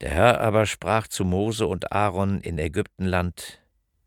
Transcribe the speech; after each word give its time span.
Der 0.00 0.10
Herr 0.10 0.40
aber 0.40 0.66
sprach 0.66 1.08
zu 1.08 1.24
Mose 1.24 1.66
und 1.66 1.92
Aaron 1.92 2.40
in 2.40 2.58
Ägyptenland, 2.58 3.60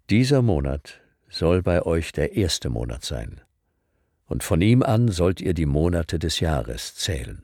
Dieser 0.09 0.41
Monat 0.41 1.01
soll 1.29 1.61
bei 1.61 1.81
euch 1.81 2.11
der 2.11 2.35
erste 2.35 2.69
Monat 2.69 3.03
sein, 3.03 3.41
und 4.25 4.43
von 4.43 4.61
ihm 4.61 4.83
an 4.83 5.09
sollt 5.09 5.41
ihr 5.41 5.53
die 5.53 5.65
Monate 5.65 6.19
des 6.19 6.39
Jahres 6.39 6.95
zählen. 6.95 7.43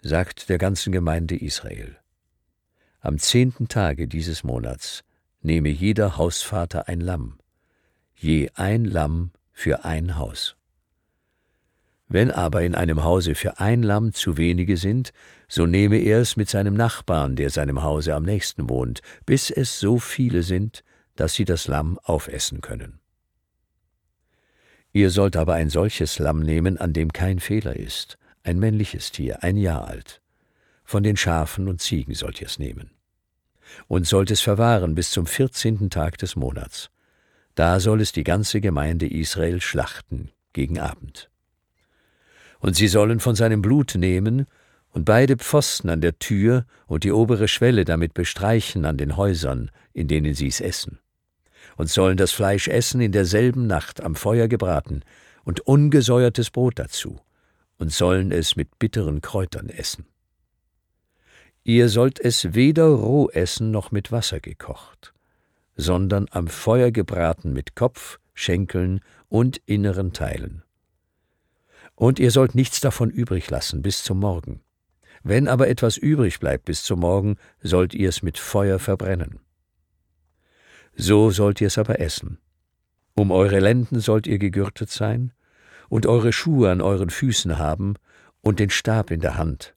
Sagt 0.00 0.48
der 0.48 0.58
ganzen 0.58 0.92
Gemeinde 0.92 1.36
Israel, 1.36 1.98
am 3.00 3.18
zehnten 3.18 3.68
Tage 3.68 4.08
dieses 4.08 4.44
Monats 4.44 5.04
nehme 5.40 5.68
jeder 5.68 6.16
Hausvater 6.16 6.88
ein 6.88 7.00
Lamm, 7.00 7.38
je 8.14 8.50
ein 8.54 8.84
Lamm 8.84 9.30
für 9.52 9.84
ein 9.84 10.16
Haus. 10.16 10.57
Wenn 12.08 12.30
aber 12.30 12.62
in 12.62 12.74
einem 12.74 13.04
Hause 13.04 13.34
für 13.34 13.60
ein 13.60 13.82
Lamm 13.82 14.14
zu 14.14 14.38
wenige 14.38 14.78
sind, 14.78 15.12
so 15.46 15.66
nehme 15.66 15.98
er 15.98 16.20
es 16.20 16.36
mit 16.36 16.48
seinem 16.48 16.74
Nachbarn, 16.74 17.36
der 17.36 17.50
seinem 17.50 17.82
Hause 17.82 18.14
am 18.14 18.22
nächsten 18.22 18.68
wohnt, 18.70 19.02
bis 19.26 19.50
es 19.50 19.78
so 19.78 19.98
viele 19.98 20.42
sind, 20.42 20.84
dass 21.16 21.34
sie 21.34 21.44
das 21.44 21.66
Lamm 21.66 21.98
aufessen 22.02 22.62
können. 22.62 23.00
Ihr 24.92 25.10
sollt 25.10 25.36
aber 25.36 25.54
ein 25.54 25.68
solches 25.68 26.18
Lamm 26.18 26.40
nehmen, 26.40 26.78
an 26.78 26.94
dem 26.94 27.12
kein 27.12 27.40
Fehler 27.40 27.76
ist, 27.76 28.18
ein 28.42 28.58
männliches 28.58 29.12
Tier, 29.12 29.42
ein 29.42 29.58
Jahr 29.58 29.86
alt. 29.86 30.22
Von 30.84 31.02
den 31.02 31.18
Schafen 31.18 31.68
und 31.68 31.82
Ziegen 31.82 32.14
sollt 32.14 32.40
ihr 32.40 32.46
es 32.46 32.58
nehmen. 32.58 32.90
Und 33.86 34.06
sollt 34.06 34.30
es 34.30 34.40
verwahren 34.40 34.94
bis 34.94 35.10
zum 35.10 35.26
vierzehnten 35.26 35.90
Tag 35.90 36.16
des 36.16 36.36
Monats. 36.36 36.88
Da 37.54 37.80
soll 37.80 38.00
es 38.00 38.12
die 38.12 38.24
ganze 38.24 38.62
Gemeinde 38.62 39.06
Israel 39.06 39.60
schlachten 39.60 40.30
gegen 40.54 40.78
Abend. 40.78 41.30
Und 42.60 42.76
sie 42.76 42.88
sollen 42.88 43.20
von 43.20 43.34
seinem 43.34 43.62
Blut 43.62 43.94
nehmen 43.94 44.46
und 44.90 45.04
beide 45.04 45.36
Pfosten 45.36 45.90
an 45.90 46.00
der 46.00 46.18
Tür 46.18 46.64
und 46.86 47.04
die 47.04 47.12
obere 47.12 47.48
Schwelle 47.48 47.84
damit 47.84 48.14
bestreichen 48.14 48.84
an 48.84 48.96
den 48.96 49.16
Häusern, 49.16 49.70
in 49.92 50.08
denen 50.08 50.34
sie 50.34 50.48
es 50.48 50.60
essen. 50.60 50.98
Und 51.76 51.88
sollen 51.88 52.16
das 52.16 52.32
Fleisch 52.32 52.68
essen 52.68 53.00
in 53.00 53.12
derselben 53.12 53.66
Nacht 53.66 54.02
am 54.02 54.16
Feuer 54.16 54.48
gebraten 54.48 55.02
und 55.44 55.60
ungesäuertes 55.60 56.50
Brot 56.50 56.78
dazu, 56.78 57.20
und 57.78 57.92
sollen 57.92 58.32
es 58.32 58.56
mit 58.56 58.78
bitteren 58.78 59.20
Kräutern 59.20 59.68
essen. 59.68 60.04
Ihr 61.62 61.88
sollt 61.88 62.18
es 62.18 62.54
weder 62.54 62.86
roh 62.86 63.28
essen 63.30 63.70
noch 63.70 63.92
mit 63.92 64.10
Wasser 64.10 64.40
gekocht, 64.40 65.14
sondern 65.76 66.26
am 66.30 66.48
Feuer 66.48 66.90
gebraten 66.90 67.52
mit 67.52 67.76
Kopf, 67.76 68.18
Schenkeln 68.34 69.00
und 69.28 69.58
inneren 69.66 70.12
Teilen. 70.12 70.62
Und 71.98 72.20
ihr 72.20 72.30
sollt 72.30 72.54
nichts 72.54 72.80
davon 72.80 73.10
übrig 73.10 73.50
lassen 73.50 73.82
bis 73.82 74.04
zum 74.04 74.20
Morgen. 74.20 74.60
Wenn 75.24 75.48
aber 75.48 75.66
etwas 75.66 75.96
übrig 75.96 76.38
bleibt 76.38 76.66
bis 76.66 76.84
zum 76.84 77.00
Morgen, 77.00 77.38
sollt 77.60 77.92
ihr 77.92 78.08
es 78.08 78.22
mit 78.22 78.38
Feuer 78.38 78.78
verbrennen. 78.78 79.40
So 80.94 81.32
sollt 81.32 81.60
ihr 81.60 81.66
es 81.66 81.76
aber 81.76 81.98
essen. 81.98 82.38
Um 83.16 83.32
eure 83.32 83.58
Lenden 83.58 83.98
sollt 83.98 84.28
ihr 84.28 84.38
gegürtet 84.38 84.90
sein, 84.90 85.32
und 85.88 86.06
eure 86.06 86.32
Schuhe 86.32 86.70
an 86.70 86.82
euren 86.82 87.10
Füßen 87.10 87.58
haben, 87.58 87.94
und 88.42 88.60
den 88.60 88.70
Stab 88.70 89.10
in 89.10 89.20
der 89.20 89.36
Hand, 89.36 89.74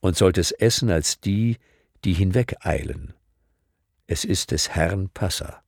und 0.00 0.16
sollt 0.16 0.38
es 0.38 0.50
essen 0.50 0.90
als 0.90 1.20
die, 1.20 1.56
die 2.04 2.14
hinwegeilen. 2.14 3.14
Es 4.08 4.24
ist 4.24 4.50
des 4.50 4.70
Herrn 4.70 5.08
Passa. 5.10 5.62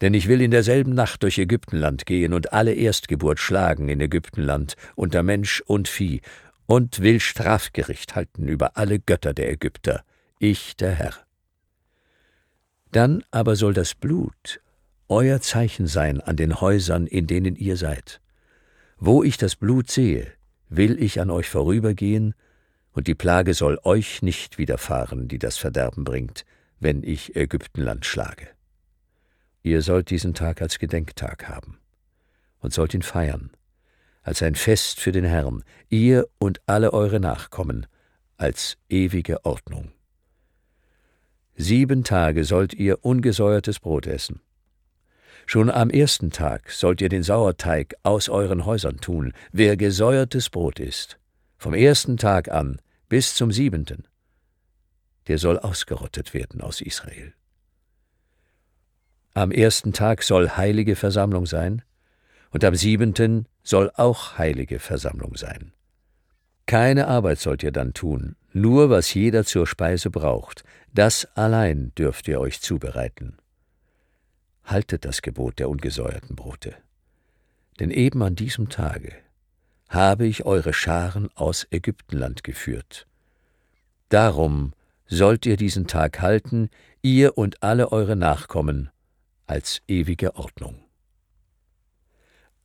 Denn 0.00 0.14
ich 0.14 0.28
will 0.28 0.40
in 0.40 0.50
derselben 0.50 0.94
Nacht 0.94 1.22
durch 1.22 1.38
Ägyptenland 1.38 2.06
gehen 2.06 2.32
und 2.32 2.52
alle 2.52 2.74
Erstgeburt 2.74 3.38
schlagen 3.38 3.88
in 3.88 4.00
Ägyptenland, 4.00 4.76
unter 4.94 5.22
Mensch 5.22 5.62
und 5.66 5.88
Vieh, 5.88 6.20
und 6.66 7.00
will 7.00 7.20
Strafgericht 7.20 8.14
halten 8.14 8.48
über 8.48 8.76
alle 8.76 8.98
Götter 8.98 9.32
der 9.32 9.50
Ägypter, 9.50 10.02
ich 10.38 10.76
der 10.76 10.92
Herr. 10.92 11.14
Dann 12.92 13.22
aber 13.30 13.56
soll 13.56 13.72
das 13.72 13.94
Blut 13.94 14.60
euer 15.08 15.40
Zeichen 15.40 15.86
sein 15.86 16.20
an 16.20 16.36
den 16.36 16.60
Häusern, 16.60 17.06
in 17.06 17.26
denen 17.26 17.54
ihr 17.54 17.76
seid. 17.76 18.20
Wo 18.98 19.22
ich 19.22 19.36
das 19.36 19.54
Blut 19.54 19.90
sehe, 19.90 20.26
will 20.68 21.00
ich 21.00 21.20
an 21.20 21.30
euch 21.30 21.48
vorübergehen, 21.48 22.34
und 22.92 23.06
die 23.06 23.14
Plage 23.14 23.54
soll 23.54 23.78
euch 23.84 24.22
nicht 24.22 24.58
widerfahren, 24.58 25.28
die 25.28 25.38
das 25.38 25.58
Verderben 25.58 26.04
bringt, 26.04 26.44
wenn 26.80 27.02
ich 27.02 27.36
Ägyptenland 27.36 28.06
schlage. 28.06 28.55
Ihr 29.66 29.82
sollt 29.82 30.10
diesen 30.10 30.32
Tag 30.32 30.62
als 30.62 30.78
Gedenktag 30.78 31.48
haben 31.48 31.78
und 32.60 32.72
sollt 32.72 32.94
ihn 32.94 33.02
feiern, 33.02 33.50
als 34.22 34.40
ein 34.40 34.54
Fest 34.54 35.00
für 35.00 35.10
den 35.10 35.24
Herrn, 35.24 35.64
ihr 35.88 36.28
und 36.38 36.60
alle 36.66 36.92
eure 36.92 37.18
Nachkommen, 37.18 37.88
als 38.36 38.76
ewige 38.88 39.44
Ordnung. 39.44 39.90
Sieben 41.56 42.04
Tage 42.04 42.44
sollt 42.44 42.74
ihr 42.74 43.04
ungesäuertes 43.04 43.80
Brot 43.80 44.06
essen. 44.06 44.38
Schon 45.46 45.68
am 45.68 45.90
ersten 45.90 46.30
Tag 46.30 46.70
sollt 46.70 47.00
ihr 47.00 47.08
den 47.08 47.24
Sauerteig 47.24 47.96
aus 48.04 48.28
euren 48.28 48.66
Häusern 48.66 48.98
tun, 48.98 49.32
wer 49.50 49.76
gesäuertes 49.76 50.48
Brot 50.48 50.78
isst, 50.78 51.18
vom 51.58 51.74
ersten 51.74 52.18
Tag 52.18 52.52
an 52.52 52.80
bis 53.08 53.34
zum 53.34 53.50
siebenten, 53.50 54.06
der 55.26 55.38
soll 55.38 55.58
ausgerottet 55.58 56.34
werden 56.34 56.60
aus 56.60 56.80
Israel. 56.80 57.34
Am 59.36 59.50
ersten 59.50 59.92
Tag 59.92 60.22
soll 60.22 60.48
heilige 60.48 60.96
Versammlung 60.96 61.44
sein, 61.44 61.82
und 62.52 62.64
am 62.64 62.74
siebenten 62.74 63.46
soll 63.62 63.92
auch 63.94 64.38
heilige 64.38 64.78
Versammlung 64.78 65.36
sein. 65.36 65.74
Keine 66.64 67.06
Arbeit 67.06 67.38
sollt 67.38 67.62
ihr 67.62 67.70
dann 67.70 67.92
tun, 67.92 68.36
nur 68.54 68.88
was 68.88 69.12
jeder 69.12 69.44
zur 69.44 69.66
Speise 69.66 70.08
braucht, 70.08 70.64
das 70.94 71.26
allein 71.36 71.92
dürft 71.98 72.28
ihr 72.28 72.40
euch 72.40 72.62
zubereiten. 72.62 73.36
Haltet 74.64 75.04
das 75.04 75.20
Gebot 75.20 75.58
der 75.58 75.68
ungesäuerten 75.68 76.34
Brote. 76.34 76.74
Denn 77.78 77.90
eben 77.90 78.22
an 78.22 78.36
diesem 78.36 78.70
Tage 78.70 79.12
habe 79.90 80.26
ich 80.26 80.46
eure 80.46 80.72
Scharen 80.72 81.28
aus 81.34 81.66
Ägyptenland 81.70 82.42
geführt. 82.42 83.06
Darum 84.08 84.72
sollt 85.04 85.44
ihr 85.44 85.58
diesen 85.58 85.86
Tag 85.86 86.22
halten, 86.22 86.70
ihr 87.02 87.36
und 87.36 87.62
alle 87.62 87.92
eure 87.92 88.16
Nachkommen, 88.16 88.88
als 89.46 89.82
ewige 89.86 90.36
Ordnung. 90.36 90.82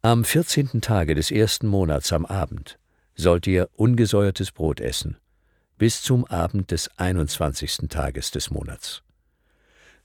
Am 0.02 0.26
vierzehnten 0.26 0.82
Tage 0.82 1.14
des 1.14 1.30
ersten 1.30 1.68
Monats 1.68 2.12
am 2.12 2.26
Abend 2.26 2.80
sollt 3.16 3.46
ihr 3.46 3.70
ungesäuertes 3.74 4.52
Brot 4.52 4.80
essen, 4.80 5.18
bis 5.78 6.02
zum 6.02 6.26
Abend 6.26 6.72
des 6.72 6.90
einundzwanzigsten 6.98 7.88
Tages 7.90 8.32
des 8.32 8.50
Monats, 8.50 9.04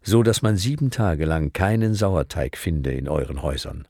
so 0.03 0.23
dass 0.23 0.43
man 0.43 0.57
sieben 0.57 0.91
Tage 0.91 1.25
lang 1.25 1.53
keinen 1.53 1.95
Sauerteig 1.95 2.57
finde 2.57 2.93
in 2.93 3.09
euren 3.09 3.43
Häusern. 3.43 3.89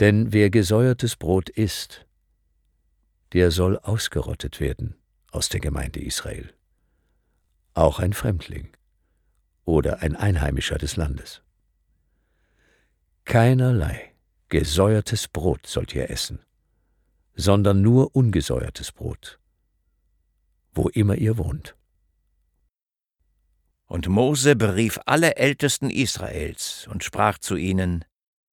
Denn 0.00 0.32
wer 0.32 0.50
gesäuertes 0.50 1.16
Brot 1.16 1.48
isst, 1.48 2.06
der 3.32 3.50
soll 3.50 3.78
ausgerottet 3.78 4.60
werden 4.60 4.96
aus 5.30 5.48
der 5.48 5.60
Gemeinde 5.60 6.00
Israel. 6.00 6.52
Auch 7.74 7.98
ein 7.98 8.12
Fremdling 8.14 8.68
oder 9.64 10.00
ein 10.00 10.16
Einheimischer 10.16 10.78
des 10.78 10.96
Landes. 10.96 11.42
Keinerlei 13.26 14.14
gesäuertes 14.50 15.26
Brot 15.26 15.66
sollt 15.66 15.92
ihr 15.96 16.10
essen, 16.10 16.38
sondern 17.34 17.82
nur 17.82 18.14
ungesäuertes 18.14 18.92
Brot, 18.92 19.40
wo 20.72 20.88
immer 20.90 21.16
ihr 21.16 21.36
wohnt. 21.36 21.74
Und 23.86 24.06
Mose 24.06 24.54
berief 24.54 25.00
alle 25.06 25.34
Ältesten 25.34 25.90
Israels 25.90 26.86
und 26.88 27.02
sprach 27.02 27.38
zu 27.38 27.56
ihnen, 27.56 28.04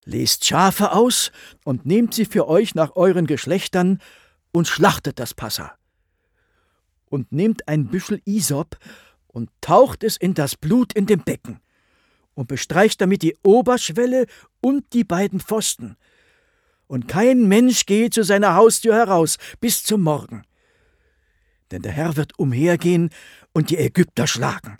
Lest 0.06 0.44
Schafe 0.44 0.92
aus 0.92 1.32
und 1.64 1.86
nehmt 1.86 2.16
sie 2.16 2.26
für 2.26 2.48
euch 2.48 2.74
nach 2.74 2.96
euren 2.96 3.28
Geschlechtern 3.28 4.02
und 4.52 4.68
schlachtet 4.68 5.20
das 5.20 5.36
Passa. 5.36 5.78
Und 7.06 7.32
nehmt 7.32 7.68
ein 7.68 7.90
Büschel 7.90 8.24
Isop 8.26 8.80
und 9.28 9.52
taucht 9.62 10.04
es 10.04 10.18
in 10.18 10.34
das 10.34 10.56
Blut 10.56 10.94
in 10.94 11.06
dem 11.06 11.24
Becken 11.24 11.60
und 12.34 12.48
bestreicht 12.48 13.02
damit 13.02 13.22
die 13.22 13.36
Oberschwelle 13.44 14.26
und 14.62 14.94
die 14.94 15.04
beiden 15.04 15.40
Pfosten. 15.40 15.98
Und 16.88 17.08
kein 17.08 17.48
Mensch 17.48 17.86
gehe 17.86 18.10
zu 18.10 18.24
seiner 18.24 18.56
Haustür 18.56 18.96
heraus 18.96 19.38
bis 19.60 19.84
zum 19.84 20.02
Morgen. 20.02 20.44
Denn 21.72 21.82
der 21.82 21.92
Herr 21.92 22.16
wird 22.18 22.38
umhergehen 22.38 23.10
und 23.54 23.70
die 23.70 23.78
Ägypter 23.78 24.28
schlagen. 24.28 24.78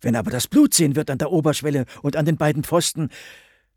Wenn 0.00 0.16
aber 0.16 0.30
das 0.30 0.48
Blut 0.48 0.74
sehen 0.74 0.96
wird 0.96 1.10
an 1.10 1.18
der 1.18 1.32
Oberschwelle 1.32 1.86
und 2.02 2.16
an 2.16 2.26
den 2.26 2.36
beiden 2.36 2.62
Pfosten, 2.62 3.08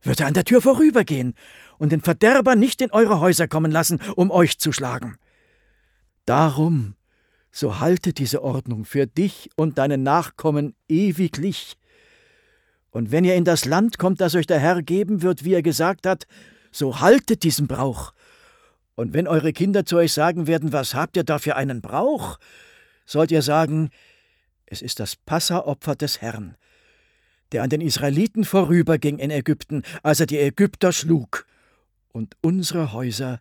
wird 0.01 0.19
er 0.19 0.27
an 0.27 0.33
der 0.33 0.43
Tür 0.43 0.61
vorübergehen 0.61 1.35
und 1.77 1.91
den 1.91 2.01
Verderber 2.01 2.55
nicht 2.55 2.81
in 2.81 2.91
eure 2.91 3.19
Häuser 3.19 3.47
kommen 3.47 3.71
lassen, 3.71 3.99
um 4.15 4.29
euch 4.29 4.59
zu 4.59 4.71
schlagen. 4.71 5.17
Darum, 6.25 6.95
so 7.51 7.79
halte 7.79 8.13
diese 8.13 8.43
Ordnung 8.43 8.85
für 8.85 9.07
dich 9.07 9.49
und 9.55 9.77
deine 9.77 9.97
Nachkommen 9.97 10.75
ewiglich. 10.87 11.77
Und 12.91 13.11
wenn 13.11 13.25
ihr 13.25 13.35
in 13.35 13.45
das 13.45 13.65
Land 13.65 13.97
kommt, 13.97 14.21
das 14.21 14.35
euch 14.35 14.47
der 14.47 14.59
Herr 14.59 14.81
geben 14.81 15.21
wird, 15.21 15.43
wie 15.43 15.53
er 15.53 15.61
gesagt 15.61 16.05
hat, 16.05 16.27
so 16.71 16.99
haltet 16.99 17.43
diesen 17.43 17.67
Brauch. 17.67 18.13
Und 18.95 19.13
wenn 19.13 19.27
eure 19.27 19.53
Kinder 19.53 19.85
zu 19.85 19.97
euch 19.97 20.13
sagen 20.13 20.47
werden, 20.47 20.73
was 20.73 20.95
habt 20.95 21.17
ihr 21.17 21.23
da 21.23 21.37
für 21.39 21.55
einen 21.55 21.81
Brauch, 21.81 22.39
sollt 23.05 23.31
ihr 23.31 23.41
sagen, 23.41 23.89
es 24.65 24.81
ist 24.81 24.99
das 24.99 25.15
Passaopfer 25.15 25.95
des 25.95 26.21
Herrn, 26.21 26.57
der 27.51 27.63
an 27.63 27.69
den 27.69 27.81
Israeliten 27.81 28.43
vorüberging 28.43 29.19
in 29.19 29.31
Ägypten, 29.31 29.83
als 30.03 30.19
er 30.19 30.25
die 30.25 30.39
Ägypter 30.39 30.91
schlug 30.91 31.45
und 32.11 32.35
unsere 32.41 32.91
Häuser 32.93 33.39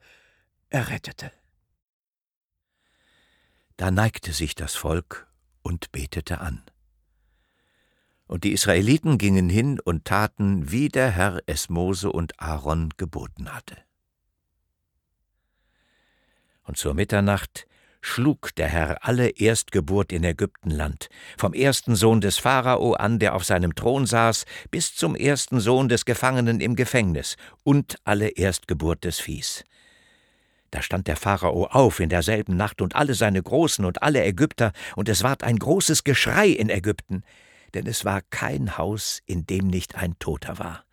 errettete. 0.68 1.32
Da 3.76 3.90
neigte 3.90 4.32
sich 4.32 4.54
das 4.54 4.74
Volk 4.74 5.26
und 5.62 5.92
betete 5.92 6.40
an. 6.40 6.62
Und 8.26 8.44
die 8.44 8.52
Israeliten 8.52 9.18
gingen 9.18 9.48
hin 9.48 9.78
und 9.80 10.04
taten, 10.04 10.70
wie 10.70 10.88
der 10.88 11.10
Herr 11.10 11.40
es 11.46 11.68
Mose 11.68 12.10
und 12.10 12.40
Aaron 12.40 12.90
geboten 12.96 13.52
hatte. 13.54 13.76
Und 16.64 16.76
zur 16.76 16.94
Mitternacht 16.94 17.66
schlug 18.00 18.54
der 18.54 18.68
Herr 18.68 19.04
alle 19.04 19.30
Erstgeburt 19.30 20.12
in 20.12 20.24
Ägyptenland, 20.24 21.08
vom 21.36 21.52
ersten 21.54 21.96
Sohn 21.96 22.20
des 22.20 22.38
Pharao 22.38 22.94
an, 22.94 23.18
der 23.18 23.34
auf 23.34 23.44
seinem 23.44 23.74
Thron 23.74 24.06
saß, 24.06 24.44
bis 24.70 24.94
zum 24.94 25.16
ersten 25.16 25.60
Sohn 25.60 25.88
des 25.88 26.04
Gefangenen 26.04 26.60
im 26.60 26.76
Gefängnis 26.76 27.36
und 27.64 27.96
alle 28.04 28.28
Erstgeburt 28.28 29.04
des 29.04 29.18
Viehs. 29.18 29.64
Da 30.70 30.82
stand 30.82 31.06
der 31.06 31.16
Pharao 31.16 31.66
auf 31.66 32.00
in 32.00 32.08
derselben 32.08 32.56
Nacht 32.56 32.80
und 32.80 32.96
alle 32.96 33.14
seine 33.14 33.42
Großen 33.42 33.84
und 33.84 34.02
alle 34.02 34.24
Ägypter, 34.24 34.72
und 34.94 35.08
es 35.08 35.22
ward 35.22 35.42
ein 35.42 35.58
großes 35.58 36.04
Geschrei 36.04 36.48
in 36.48 36.70
Ägypten, 36.70 37.22
denn 37.76 37.86
es 37.86 38.06
war 38.06 38.22
kein 38.30 38.78
Haus, 38.78 39.20
in 39.26 39.46
dem 39.46 39.68
nicht 39.68 39.96
ein 39.96 40.18
Toter 40.18 40.58
war. 40.58 40.84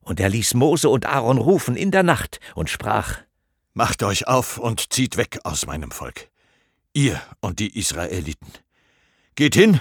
Und 0.00 0.18
er 0.18 0.28
ließ 0.28 0.54
Mose 0.54 0.88
und 0.88 1.06
Aaron 1.06 1.38
rufen 1.38 1.76
in 1.76 1.92
der 1.92 2.02
Nacht 2.02 2.40
und 2.56 2.68
sprach, 2.68 3.18
Macht 3.72 4.02
euch 4.02 4.26
auf 4.26 4.58
und 4.58 4.92
zieht 4.92 5.16
weg 5.16 5.38
aus 5.44 5.66
meinem 5.66 5.92
Volk, 5.92 6.28
ihr 6.92 7.22
und 7.40 7.60
die 7.60 7.78
Israeliten. 7.78 8.48
Geht 9.36 9.54
hin 9.54 9.78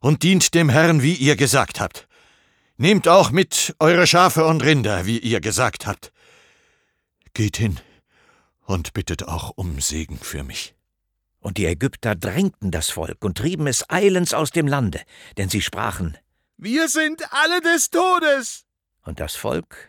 und 0.00 0.22
dient 0.22 0.54
dem 0.54 0.70
Herrn, 0.70 1.02
wie 1.02 1.12
ihr 1.12 1.36
gesagt 1.36 1.78
habt. 1.78 2.08
Nehmt 2.78 3.06
auch 3.06 3.30
mit 3.30 3.76
eure 3.80 4.06
Schafe 4.06 4.46
und 4.46 4.64
Rinder, 4.64 5.04
wie 5.04 5.18
ihr 5.18 5.42
gesagt 5.42 5.86
habt. 5.86 6.10
Geht 7.34 7.58
hin 7.58 7.78
und 8.64 8.94
bittet 8.94 9.24
auch 9.24 9.50
um 9.56 9.78
Segen 9.80 10.18
für 10.18 10.42
mich. 10.42 10.77
Und 11.40 11.56
die 11.56 11.66
Ägypter 11.66 12.14
drängten 12.14 12.70
das 12.70 12.90
Volk 12.90 13.24
und 13.24 13.38
trieben 13.38 13.66
es 13.66 13.88
eilends 13.88 14.34
aus 14.34 14.50
dem 14.50 14.66
Lande, 14.66 15.00
denn 15.36 15.48
sie 15.48 15.62
sprachen, 15.62 16.18
Wir 16.56 16.88
sind 16.88 17.22
alle 17.30 17.60
des 17.60 17.90
Todes. 17.90 18.64
Und 19.02 19.20
das 19.20 19.36
Volk 19.36 19.88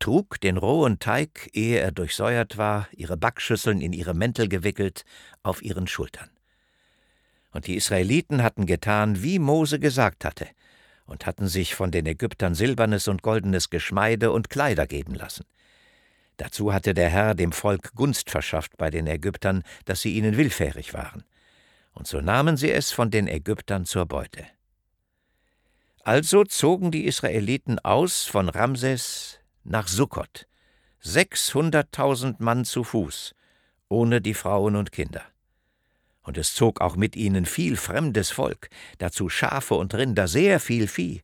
trug 0.00 0.40
den 0.40 0.56
rohen 0.56 0.98
Teig, 0.98 1.50
ehe 1.52 1.78
er 1.78 1.92
durchsäuert 1.92 2.56
war, 2.56 2.88
ihre 2.92 3.16
Backschüsseln 3.16 3.80
in 3.80 3.92
ihre 3.92 4.14
Mäntel 4.14 4.48
gewickelt, 4.48 5.04
auf 5.42 5.62
ihren 5.62 5.86
Schultern. 5.86 6.30
Und 7.52 7.66
die 7.66 7.76
Israeliten 7.76 8.42
hatten 8.42 8.66
getan, 8.66 9.22
wie 9.22 9.38
Mose 9.38 9.78
gesagt 9.78 10.24
hatte, 10.24 10.48
und 11.06 11.26
hatten 11.26 11.48
sich 11.48 11.74
von 11.74 11.90
den 11.90 12.06
Ägyptern 12.06 12.54
silbernes 12.54 13.08
und 13.08 13.22
goldenes 13.22 13.70
Geschmeide 13.70 14.30
und 14.32 14.48
Kleider 14.48 14.86
geben 14.86 15.14
lassen. 15.14 15.44
Dazu 16.40 16.72
hatte 16.72 16.94
der 16.94 17.10
Herr 17.10 17.34
dem 17.34 17.52
Volk 17.52 17.94
Gunst 17.94 18.30
verschafft 18.30 18.78
bei 18.78 18.88
den 18.88 19.06
Ägyptern, 19.06 19.62
dass 19.84 20.00
sie 20.00 20.14
ihnen 20.16 20.38
willfährig 20.38 20.94
waren. 20.94 21.22
Und 21.92 22.06
so 22.06 22.22
nahmen 22.22 22.56
sie 22.56 22.72
es 22.72 22.92
von 22.92 23.10
den 23.10 23.28
Ägyptern 23.28 23.84
zur 23.84 24.06
Beute. 24.06 24.46
Also 26.02 26.44
zogen 26.44 26.92
die 26.92 27.04
Israeliten 27.04 27.78
aus 27.78 28.24
von 28.24 28.48
Ramses 28.48 29.38
nach 29.64 29.86
Sukkot, 29.86 30.46
sechshunderttausend 31.00 32.40
Mann 32.40 32.64
zu 32.64 32.84
Fuß, 32.84 33.34
ohne 33.90 34.22
die 34.22 34.32
Frauen 34.32 34.76
und 34.76 34.92
Kinder. 34.92 35.24
Und 36.22 36.38
es 36.38 36.54
zog 36.54 36.80
auch 36.80 36.96
mit 36.96 37.16
ihnen 37.16 37.44
viel 37.44 37.76
fremdes 37.76 38.30
Volk, 38.30 38.70
dazu 38.96 39.28
Schafe 39.28 39.74
und 39.74 39.94
Rinder, 39.94 40.26
sehr 40.26 40.58
viel 40.58 40.88
Vieh. 40.88 41.20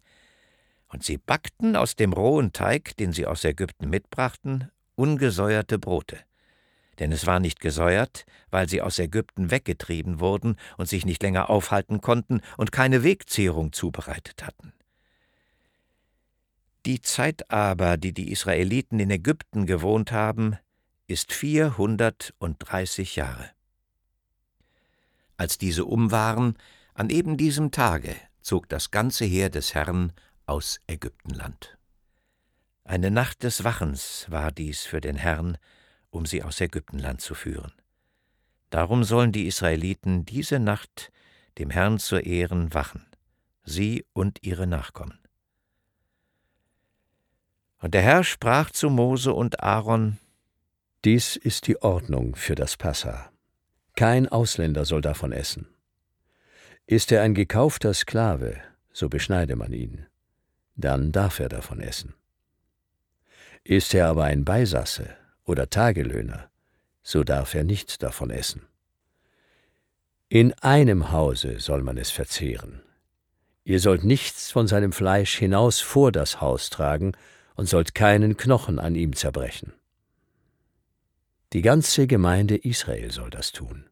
Und 0.89 1.05
sie 1.05 1.17
backten 1.17 1.75
aus 1.75 1.97
dem 1.97 2.13
rohen 2.13 2.53
Teig, 2.53 2.99
den 2.99 3.15
sie 3.15 3.25
aus 3.25 3.45
Ägypten 3.45 3.89
mitbrachten, 3.89 4.71
ungesäuerte 4.97 5.79
Brote. 5.79 6.19
Denn 6.99 7.13
es 7.13 7.27
war 7.27 7.41
nicht 7.41 7.61
gesäuert, 7.61 8.25
weil 8.51 8.69
sie 8.69 8.81
aus 8.83 8.99
Ägypten 8.99 9.51
weggetrieben 9.51 10.19
wurden 10.19 10.57
und 10.79 10.89
sich 10.89 11.05
nicht 11.05 11.23
länger 11.23 11.51
aufhalten 11.51 12.01
konnten 12.01 12.41
und 12.57 12.73
keine 12.73 13.03
Wegzehrung 13.03 13.73
zubereitet 13.73 14.43
hatten. 14.45 14.73
Die 16.87 17.01
Zeit 17.01 17.51
aber, 17.51 17.97
die 17.97 18.13
die 18.13 18.31
Israeliten 18.31 18.99
in 19.01 19.11
Ägypten 19.11 19.67
gewohnt 19.67 20.13
haben, 20.13 20.57
ist 21.07 21.33
vierhundertunddreißig 21.33 23.17
Jahre. 23.17 23.51
Als 25.37 25.59
diese 25.59 25.85
um 25.85 26.11
waren, 26.11 26.57
an 26.95 27.11
eben 27.11 27.37
diesem 27.37 27.73
Tage 27.73 28.17
zog 28.41 28.69
das 28.69 28.91
ganze 28.91 29.25
Heer 29.25 29.51
des 29.51 29.75
Herrn 29.75 30.13
aus 30.47 30.81
Ägyptenland. 30.87 31.76
Eine 32.87 33.11
Nacht 33.11 33.43
des 33.43 33.65
Wachens 33.65 34.27
war 34.29 34.53
dies 34.53 34.85
für 34.85 35.01
den 35.01 35.17
Herrn, 35.17 35.59
um 36.11 36.25
sie 36.25 36.45
aus 36.45 36.61
Ägyptenland 36.61 37.21
zu 37.21 37.35
führen. 37.35 37.73
Darum 38.71 39.03
sollen 39.03 39.33
die 39.33 39.49
Israeliten 39.49 40.25
diese 40.25 40.61
Nacht 40.61 41.11
dem 41.59 41.71
Herrn 41.71 41.99
zu 41.99 42.17
Ehren 42.17 42.75
wachen, 42.75 43.05
sie 43.65 44.05
und 44.13 44.39
ihre 44.43 44.69
Nachkommen. 44.69 45.19
Und 47.81 47.93
der 47.93 48.03
Herr 48.03 48.23
sprach 48.23 48.71
zu 48.71 48.89
Mose 48.89 49.33
und 49.33 49.65
Aaron, 49.65 50.19
Dies 51.05 51.35
ist 51.35 51.67
die 51.67 51.83
Ordnung 51.83 52.37
für 52.37 52.55
das 52.55 52.77
Passa. 52.77 53.33
Kein 53.97 54.29
Ausländer 54.29 54.85
soll 54.85 55.01
davon 55.01 55.33
essen. 55.33 55.67
Ist 56.87 57.11
er 57.11 57.23
ein 57.23 57.35
gekaufter 57.35 57.95
Sklave, 57.95 58.61
so 58.93 59.09
beschneide 59.09 59.57
man 59.57 59.73
ihn. 59.73 60.07
Dann 60.77 61.11
darf 61.11 61.41
er 61.41 61.49
davon 61.49 61.81
essen. 61.81 62.15
Ist 63.69 63.95
er 63.95 64.07
aber 64.07 64.23
ein 64.23 64.45
Beisasse 64.45 65.17
oder 65.43 65.69
Tagelöhner, 65.69 66.49
so 67.03 67.25
darf 67.25 67.53
er 67.53 67.65
nicht 67.65 68.01
davon 68.01 68.31
essen. 68.31 68.63
In 70.29 70.53
einem 70.61 71.11
Hause 71.11 71.59
soll 71.59 71.83
man 71.83 71.99
es 71.99 72.13
verzehren. 72.13 72.81
Ihr 73.65 73.81
sollt 73.81 74.05
nichts 74.05 74.53
von 74.53 74.69
seinem 74.69 74.93
Fleisch 74.93 75.37
hinaus 75.37 75.81
vor 75.81 76.13
das 76.13 76.41
Haus 76.41 76.71
tragen, 76.71 77.17
und 77.57 77.69
sollt 77.69 77.95
keinen 77.95 78.37
Knochen 78.37 78.79
an 78.79 78.95
ihm 78.95 79.17
zerbrechen. 79.17 79.73
Die 81.55 81.63
ganze 81.63 82.07
Gemeinde 82.07 82.57
Israel 82.57 83.11
soll 83.11 83.31
das 83.31 83.51
tun. 83.51 83.89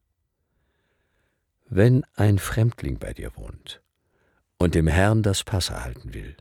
Wenn 1.65 2.05
ein 2.15 2.38
Fremdling 2.38 3.01
bei 3.01 3.13
dir 3.13 3.34
wohnt 3.37 3.82
und 4.58 4.77
dem 4.77 4.87
Herrn 4.87 5.25
das 5.25 5.43
Passa 5.43 5.82
halten 5.82 6.15
will, 6.15 6.37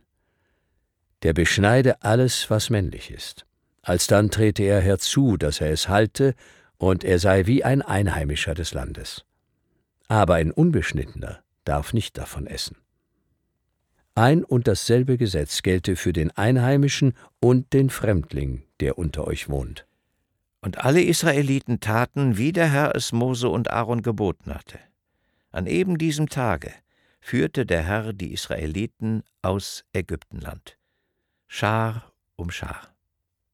der 1.23 1.33
beschneide 1.33 2.01
alles, 2.03 2.49
was 2.49 2.69
männlich 2.69 3.11
ist. 3.11 3.45
Alsdann 3.81 4.29
trete 4.29 4.63
er 4.63 4.81
herzu, 4.81 5.37
dass 5.37 5.61
er 5.61 5.71
es 5.71 5.89
halte, 5.89 6.35
und 6.77 7.03
er 7.03 7.19
sei 7.19 7.45
wie 7.47 7.63
ein 7.63 7.81
Einheimischer 7.81 8.53
des 8.53 8.73
Landes. 8.73 9.25
Aber 10.07 10.35
ein 10.35 10.51
Unbeschnittener 10.51 11.41
darf 11.63 11.93
nicht 11.93 12.17
davon 12.17 12.45
essen. 12.45 12.77
Ein 14.15 14.43
und 14.43 14.67
dasselbe 14.67 15.17
Gesetz 15.17 15.63
gelte 15.63 15.95
für 15.95 16.13
den 16.13 16.29
Einheimischen 16.31 17.13
und 17.39 17.73
den 17.73 17.89
Fremdling, 17.89 18.63
der 18.79 18.97
unter 18.97 19.25
euch 19.25 19.49
wohnt. 19.49 19.87
Und 20.61 20.85
alle 20.85 21.01
Israeliten 21.01 21.79
taten, 21.79 22.37
wie 22.37 22.51
der 22.51 22.69
Herr 22.69 22.95
es 22.95 23.11
Mose 23.11 23.49
und 23.49 23.71
Aaron 23.71 24.01
geboten 24.01 24.53
hatte. 24.53 24.77
An 25.51 25.67
eben 25.67 25.97
diesem 25.97 26.29
Tage 26.29 26.71
führte 27.19 27.65
der 27.65 27.83
Herr 27.83 28.13
die 28.13 28.33
Israeliten 28.33 29.23
aus 29.41 29.83
Ägyptenland, 29.93 30.77
Schar 31.55 32.11
um 32.35 32.49
Schar. 32.49 32.92